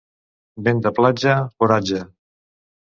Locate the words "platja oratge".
1.01-2.05